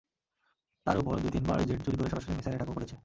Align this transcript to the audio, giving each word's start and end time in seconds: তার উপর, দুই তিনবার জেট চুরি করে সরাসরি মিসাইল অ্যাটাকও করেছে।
তার 0.85 0.97
উপর, 0.97 1.13
দুই 1.17 1.31
তিনবার 1.31 1.57
জেট 1.67 1.79
চুরি 1.85 1.97
করে 1.97 2.09
সরাসরি 2.09 2.33
মিসাইল 2.37 2.53
অ্যাটাকও 2.53 2.75
করেছে। 2.77 2.95